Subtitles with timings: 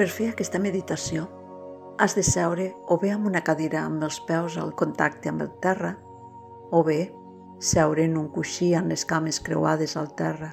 [0.00, 1.26] Per fer aquesta meditació,
[2.00, 5.50] has de seure o bé amb una cadira amb els peus al contacte amb el
[5.60, 5.90] terra,
[6.72, 7.10] o bé
[7.70, 10.48] seure en un coixí amb les cames creuades al terra.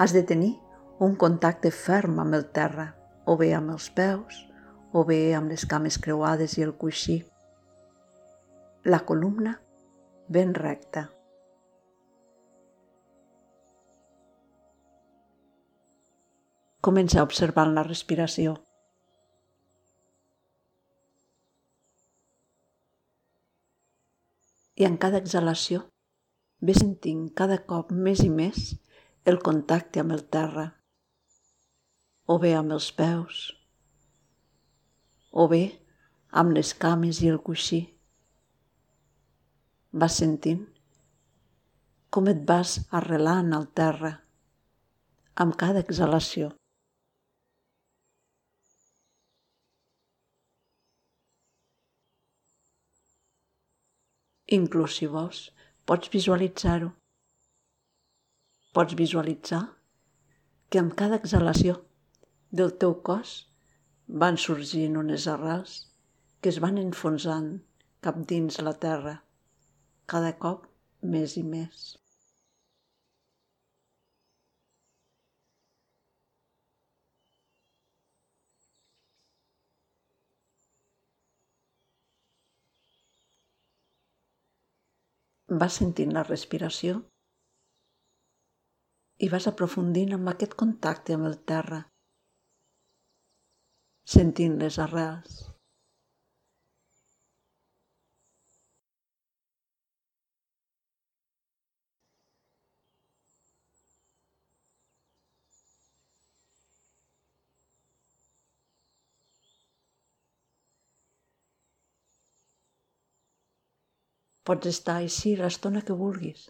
[0.00, 0.54] Has de tenir
[1.04, 2.86] un contacte ferm amb el terra,
[3.28, 4.40] o bé amb els peus,
[4.96, 7.18] o bé amb les cames creuades i el coixí.
[8.88, 9.58] La columna
[10.32, 11.10] ben recta.
[16.84, 18.50] Comença observant la respiració.
[24.76, 25.78] I en cada exhalació
[26.60, 28.74] ve sentint cada cop més i més
[29.32, 30.64] el contacte amb el terra,
[32.28, 33.38] o bé amb els peus,
[35.30, 35.62] o bé
[36.42, 37.78] amb les cames i el coixí.
[40.04, 40.60] Vas sentint
[42.10, 44.12] com et vas arrelant al terra
[45.46, 46.52] amb cada exhalació.
[54.54, 55.38] Inclús si vols,
[55.88, 56.90] pots visualitzar-ho.
[58.76, 59.62] Pots visualitzar
[60.70, 61.78] que amb cada exhalació
[62.60, 63.34] del teu cos
[64.24, 65.74] van sorgint unes arrels
[66.40, 67.50] que es van enfonsant
[68.04, 69.14] cap dins la terra,
[70.14, 70.68] cada cop
[71.14, 71.84] més i més.
[85.62, 87.00] Vas sentint la respiració
[89.24, 91.80] i vas aprofundint amb aquest contacte amb el terra,
[94.16, 95.53] sentint les arrels.
[114.48, 116.48] Pots estar així l'estona que vulguis,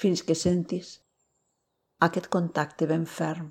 [0.00, 0.90] fins que sentis
[2.06, 3.46] aquest contacte ben ferm,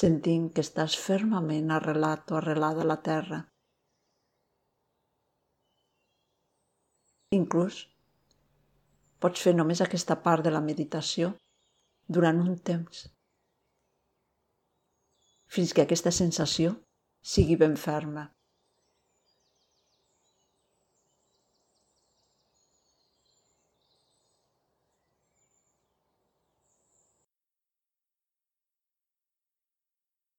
[0.00, 3.42] sentint que estàs fermament arrelat o arrelada a la terra.
[7.36, 7.82] Inclús
[9.20, 11.34] pots fer només aquesta part de la meditació
[12.18, 13.04] durant un temps,
[15.58, 16.72] fins que aquesta sensació
[17.34, 18.28] sigui ben ferma.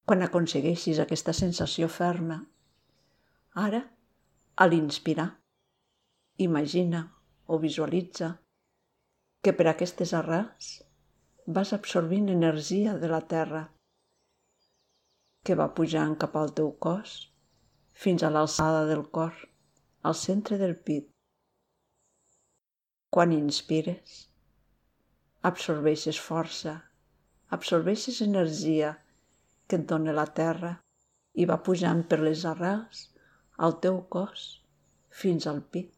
[0.09, 2.39] Quan aconsegueixis aquesta sensació ferma.
[3.63, 3.79] Ara,
[4.57, 5.25] a l'inspirar,
[6.45, 7.01] imagina
[7.45, 8.29] o visualitza
[9.45, 10.69] que per aquestes arrels
[11.57, 13.61] vas absorbint energia de la terra
[15.45, 17.13] que va pujant cap al teu cos
[18.05, 19.35] fins a l'alçada del cor,
[20.01, 21.05] al centre del pit.
[23.13, 24.17] Quan inspires,
[25.51, 26.75] absorbeixes força,
[27.59, 28.95] absorbeixes energia
[29.69, 30.73] que et dóna la terra
[31.41, 33.05] i va pujant per les arrels
[33.67, 34.45] al teu cos
[35.21, 35.91] fins al pit.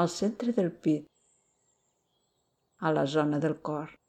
[0.00, 1.06] Al centre del pit,
[2.80, 3.99] a la zona del cor.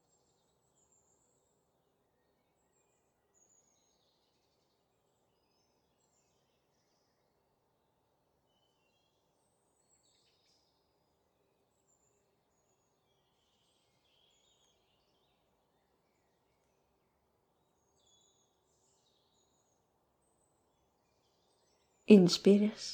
[22.11, 22.85] Inspires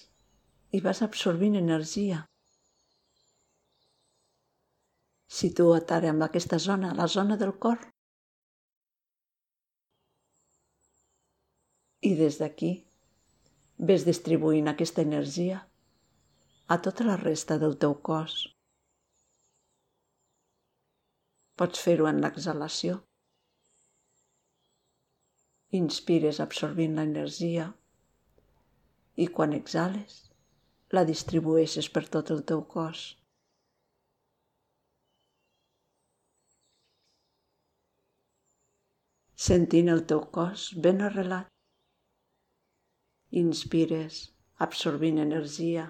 [0.77, 2.17] i vas absorbint energia.
[5.37, 7.79] Situa't ara amb aquesta zona, la zona del cor.
[12.09, 12.69] I des d'aquí
[13.93, 15.63] ves distribuint aquesta energia
[16.75, 18.37] a tota la resta del teu cos.
[21.57, 23.01] Pots fer-ho en l'exhalació.
[25.81, 27.71] Inspires absorbint l'energia
[29.17, 30.17] i quan exhales
[30.95, 33.03] la distribueixes per tot el teu cos.
[39.47, 41.49] Sentint el teu cos ben arrelat.
[43.43, 44.21] Inspires,
[44.65, 45.87] absorbint energia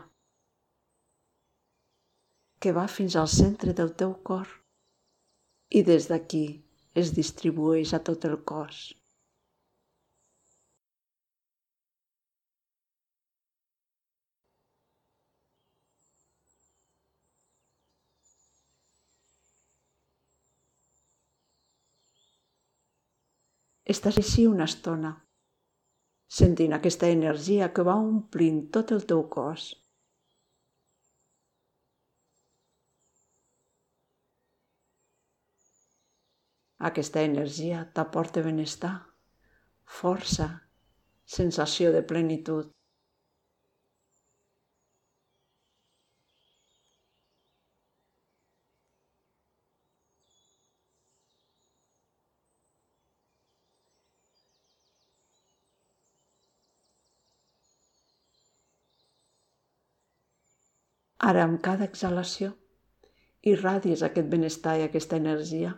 [2.60, 4.48] que va fins al centre del teu cor
[5.80, 6.46] i des d'aquí
[7.02, 8.80] es distribueix a tot el cos.
[23.94, 25.10] Estàs així una estona,
[26.38, 29.68] sentint aquesta energia que va omplint tot el teu cos.
[36.92, 38.94] Aquesta energia t'aporta benestar,
[40.02, 40.50] força,
[41.40, 42.77] sensació de plenitud.
[61.26, 62.52] Ara, amb cada exhalació,
[63.52, 65.72] irradies aquest benestar i aquesta energia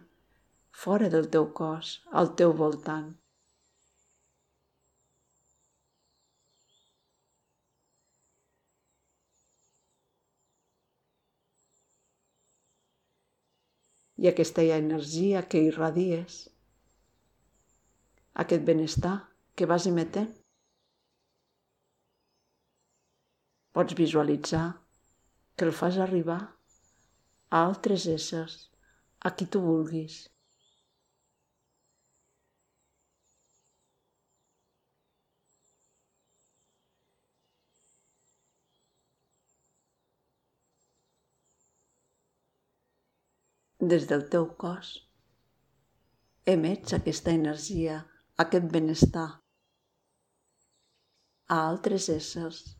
[0.80, 3.07] fora del teu cos, al teu voltant.
[14.19, 16.42] I aquesta energia que irradies,
[18.44, 19.15] aquest benestar
[19.56, 20.33] que vas emetent,
[23.71, 24.65] pots visualitzar
[25.59, 26.39] que el fas arribar
[27.51, 28.53] a altres éssers,
[29.27, 30.15] a qui tu vulguis.
[43.91, 44.95] Des del teu cos
[46.56, 48.00] emets aquesta energia,
[48.47, 49.29] aquest benestar
[51.56, 52.79] a altres éssers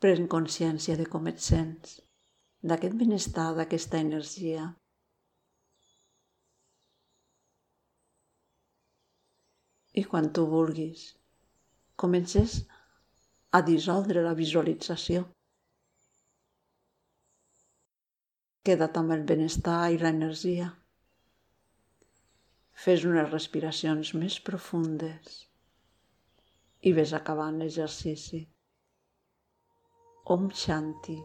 [0.00, 1.98] Pren consciència de com et sents,
[2.70, 4.62] d'aquest benestar, d'aquesta energia.
[10.00, 11.02] I quan tu vulguis,
[12.00, 12.54] comences
[13.52, 15.26] a dissoldre la visualització.
[18.64, 20.70] Queda't amb el benestar i l'energia.
[22.86, 25.36] Fes unes respiracions més profundes
[26.88, 28.42] i ves acabant l'exercici.
[30.26, 31.22] Om शांति।